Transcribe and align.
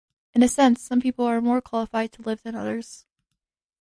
In 0.33 0.41
essence, 0.41 0.81
some 0.81 0.99
people 0.99 1.25
are 1.25 1.39
more 1.41 1.61
qualified 1.61 2.11
to 2.13 2.23
live 2.23 2.41
than 2.41 2.55
others. 2.55 3.05